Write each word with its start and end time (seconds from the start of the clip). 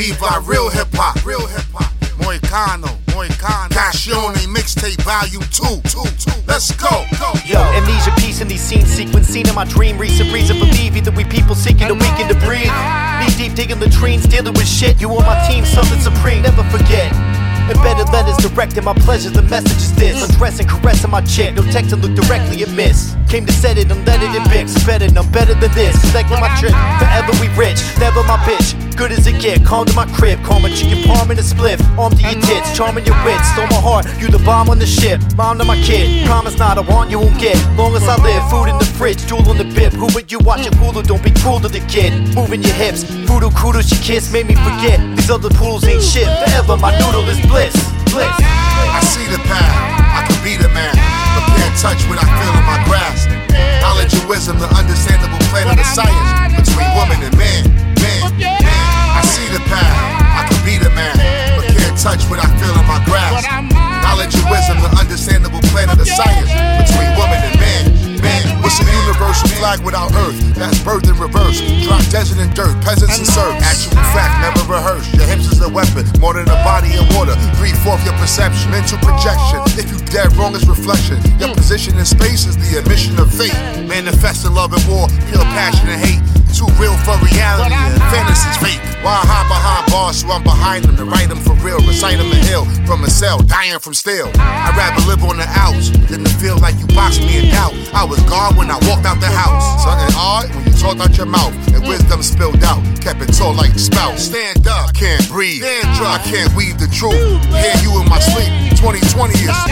Viva 0.00 0.40
real 0.46 0.70
hip 0.70 0.88
hop, 0.94 1.12
real 1.26 1.46
hip 1.46 1.68
hop. 1.76 1.92
Moicano, 2.24 2.88
Moicano. 3.12 3.68
Cassione 3.68 4.48
mixtape 4.48 4.96
volume 5.04 5.44
2. 5.52 5.84
two, 5.92 6.08
two. 6.16 6.40
Let's 6.48 6.72
go. 6.72 6.88
go. 7.20 7.36
Yo, 7.44 7.60
amnesia 7.76 8.10
peace 8.16 8.40
in 8.40 8.48
these 8.48 8.62
scenes 8.62 8.88
sequence 8.88 9.28
in 9.36 9.44
my 9.54 9.66
dream. 9.66 9.98
Recent 9.98 10.32
reason 10.32 10.58
believe 10.58 10.96
either 10.96 11.10
we 11.10 11.24
people 11.24 11.54
seeking 11.54 11.90
a 11.90 11.92
weekend 11.92 12.32
to 12.32 12.38
breathe. 12.40 12.72
Knee 13.20 13.28
deep 13.36 13.52
digging 13.52 13.78
latrines, 13.78 14.24
dealing 14.24 14.54
with 14.54 14.66
shit. 14.66 14.98
You 15.02 15.10
on 15.10 15.26
my 15.26 15.36
team, 15.46 15.66
something 15.66 16.00
supreme, 16.00 16.48
never 16.48 16.64
forget. 16.72 17.12
Embedded 17.68 18.08
letters 18.08 18.38
directing 18.40 18.84
my 18.84 18.94
pleasures, 18.94 19.32
the 19.32 19.42
message 19.42 19.84
is 19.84 19.94
this. 19.96 20.16
Undressing, 20.24 20.66
caressing 20.66 21.10
my 21.10 21.20
chick, 21.20 21.54
no 21.54 21.62
text 21.70 21.90
to 21.90 21.96
look 21.96 22.16
directly 22.16 22.62
at 22.62 22.70
miss. 22.70 23.19
Came 23.30 23.46
to 23.46 23.52
set 23.52 23.78
it, 23.78 23.88
I'm 23.92 24.04
let 24.04 24.20
it 24.20 24.42
Bix. 24.50 24.74
Better, 24.84 25.08
no 25.12 25.22
better 25.22 25.54
than 25.54 25.70
this. 25.70 25.94
Collecting 26.10 26.40
my 26.40 26.50
trip, 26.58 26.74
forever 26.98 27.30
we 27.38 27.46
rich, 27.54 27.78
never 28.02 28.24
my 28.24 28.36
bitch. 28.42 28.74
Good 28.96 29.12
as 29.12 29.24
it 29.28 29.40
get, 29.40 29.64
calm 29.64 29.86
to 29.86 29.94
my 29.94 30.04
crib, 30.18 30.42
call 30.42 30.58
my 30.58 30.68
chicken 30.68 31.04
palm 31.06 31.30
in 31.30 31.38
a 31.38 31.42
spliff. 31.42 31.78
Arm 31.96 32.10
to 32.10 32.22
your 32.22 32.40
tits, 32.42 32.76
charming 32.76 33.06
your 33.06 33.14
wits, 33.24 33.46
stole 33.54 33.70
my 33.70 33.78
heart. 33.78 34.04
You 34.18 34.26
the 34.26 34.42
bomb 34.42 34.68
on 34.68 34.80
the 34.80 34.86
ship, 34.86 35.20
mom 35.36 35.58
to 35.58 35.64
my 35.64 35.76
kid. 35.76 36.26
Promise 36.26 36.58
not, 36.58 36.76
I 36.76 36.80
want 36.80 37.12
you 37.12 37.20
won't 37.20 37.38
get. 37.38 37.54
Long 37.78 37.94
as 37.94 38.02
I 38.02 38.16
live, 38.18 38.42
food 38.50 38.66
in 38.66 38.76
the 38.78 38.84
fridge, 38.98 39.24
jewel 39.26 39.48
on 39.48 39.58
the 39.58 39.64
bib. 39.78 39.92
Who 39.92 40.10
but 40.10 40.32
you 40.32 40.40
Watch 40.40 40.66
watching 40.66 40.72
Hulu? 40.82 41.06
Don't 41.06 41.22
be 41.22 41.30
cruel 41.30 41.60
to 41.60 41.68
the 41.68 41.86
kid. 41.86 42.34
Moving 42.34 42.64
your 42.64 42.74
hips, 42.74 43.04
voodoo 43.30 43.50
kudos 43.50 43.86
she 43.86 43.96
kiss 44.02 44.32
made 44.32 44.48
me 44.48 44.56
forget. 44.56 44.98
These 45.16 45.30
other 45.30 45.50
poodles 45.50 45.86
ain't 45.86 46.02
shit. 46.02 46.26
Forever 46.26 46.76
my 46.76 46.90
noodle 46.98 47.22
is 47.30 47.38
bliss, 47.46 47.78
bliss. 48.10 48.34
I 48.90 49.00
see 49.06 49.22
the 49.30 49.38
path, 49.46 50.09
flag 69.60 69.84
without 69.84 70.10
earth? 70.24 70.40
That's 70.56 70.80
birth 70.80 71.04
in 71.04 71.16
reverse. 71.20 71.60
Drop 71.84 72.00
desert 72.08 72.40
and 72.40 72.48
dirt, 72.56 72.72
peasants 72.80 73.20
and 73.20 73.28
serfs. 73.28 73.60
Actual 73.60 74.00
fact, 74.16 74.40
never 74.40 74.64
rehearsed. 74.64 75.12
Your 75.12 75.28
hips 75.28 75.52
is 75.52 75.60
a 75.60 75.68
weapon, 75.68 76.08
more 76.18 76.32
than 76.32 76.48
a 76.48 76.58
body 76.64 76.96
and 76.96 77.04
water. 77.14 77.36
Three 77.60 77.76
fourth 77.84 78.00
your 78.08 78.16
perception, 78.16 78.72
mental 78.72 78.96
projection. 79.04 79.60
If 79.76 79.92
you 79.92 80.00
dead 80.08 80.32
wrong, 80.36 80.56
it's 80.56 80.66
reflection. 80.66 81.20
Your 81.38 81.52
position 81.54 82.00
in 82.00 82.06
space 82.08 82.48
is 82.48 82.56
the 82.56 82.80
admission 82.80 83.20
of 83.20 83.28
fate. 83.28 83.54
Manifesting 83.84 84.56
love 84.56 84.72
and 84.72 84.84
war, 84.88 85.06
pure 85.28 85.44
passion 85.52 85.88
and 85.92 86.00
hate. 86.00 86.24
Too 86.56 86.66
real 86.80 86.96
for 87.06 87.14
reality 87.20 87.79
bars 89.90 90.22
so 90.22 90.30
I'm 90.30 90.42
behind 90.42 90.84
them 90.84 90.96
to 90.96 91.04
write 91.04 91.28
them 91.28 91.38
for 91.38 91.54
real. 91.60 91.78
Recite 91.84 92.18
them 92.18 92.30
in 92.30 92.42
hell 92.46 92.64
from 92.86 93.04
a 93.04 93.10
cell, 93.10 93.38
dying 93.42 93.78
from 93.78 93.94
steel. 93.94 94.30
I'd 94.38 94.74
rather 94.78 95.02
live 95.06 95.22
on 95.24 95.36
the 95.36 95.48
outs 95.50 95.90
than 96.08 96.24
to 96.24 96.30
feel 96.38 96.56
like 96.58 96.78
you 96.78 96.86
boxed 96.94 97.20
me 97.20 97.38
in 97.38 97.50
doubt. 97.50 97.74
I 97.92 98.04
was 98.04 98.22
gone 98.24 98.56
when 98.56 98.70
I 98.70 98.78
walked 98.86 99.04
out 99.04 99.20
the 99.20 99.26
house. 99.26 99.82
Something 99.82 100.14
odd 100.16 100.48
when 100.54 100.64
you 100.64 100.72
talked 100.78 101.00
out 101.00 101.16
your 101.16 101.26
mouth 101.26 101.52
and 101.74 101.86
wisdom 101.86 102.22
spilled 102.22 102.62
out. 102.62 102.80
Kept 103.02 103.20
it 103.20 103.34
tall 103.34 103.54
like 103.54 103.74
spout. 103.78 104.18
Stand 104.18 104.66
up, 104.66 104.94
can't 104.94 105.26
breathe. 105.28 105.62
Dry, 105.98 106.16
I 106.16 106.22
can't 106.24 106.54
weave 106.54 106.78
the 106.78 106.88
truth. 106.88 107.18
Hear 107.50 107.76
you 107.82 108.00
in 108.00 108.08
my 108.08 108.20
sleep. 108.20 108.50
2020 108.78 109.34
is 109.34 109.69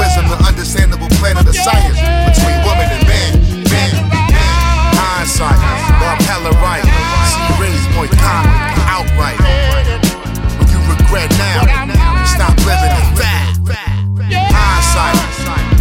wisdom, 0.00 0.24
the 0.32 0.40
understandable 0.48 1.12
plan 1.20 1.36
of 1.36 1.44
the 1.44 1.52
science 1.52 2.00
between 2.32 2.56
woman 2.64 2.88
and 2.88 3.04
man. 3.04 3.30
Man, 3.68 3.92
man. 4.08 4.32
Hindsight, 4.96 5.60
love 6.00 6.20
hella 6.24 6.52
right. 6.64 6.84
See 7.28 7.44
raised 7.60 7.88
boy 7.92 8.08
comic, 8.16 8.56
Outwrite. 8.88 9.36
When 10.56 10.68
you 10.72 10.80
regret 10.88 11.28
now, 11.36 11.68
stop 12.24 12.56
living 12.64 12.96
in 12.96 13.08
fact. 13.12 13.60
Hindsight, 14.32 15.20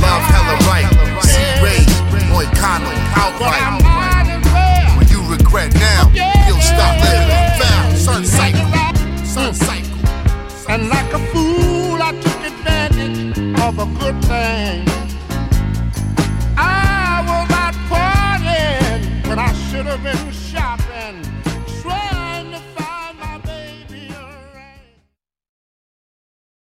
love 0.03 0.23
hella 0.27 0.55
right. 0.67 0.91
See 1.23 1.47
raised 1.63 1.95
boy 2.27 2.43
comic, 2.59 2.99
Outwrite. 3.15 3.79
When 4.99 5.07
you 5.07 5.23
regret 5.31 5.71
now, 5.79 6.11
you'll 6.43 6.59
stop 6.59 6.99
living 7.07 7.31
in 7.31 7.47
fact. 7.55 7.97
Sun 7.97 8.25
cycle, 8.25 8.67
sun 9.23 9.53
cycle. 9.55 9.95
And 10.67 10.89
like 10.89 11.07
a 11.13 11.19
fool, 11.31 11.39
I 11.39 11.58
took 11.58 11.58
advantage 11.58 11.58
of 13.69 13.77
a 13.77 13.99
good 13.99 14.25
thing. 14.25 14.88